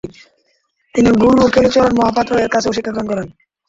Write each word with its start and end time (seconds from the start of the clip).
তিনি 0.95 1.09
'গুরু 1.13 1.43
কেলুচরণ 1.53 1.91
মহাপাত্র'-এর 1.95 2.53
কাছেও 2.53 2.75
শিক্ষা 2.77 2.93
গ্রহণ 2.93 3.07
করেন। 3.11 3.27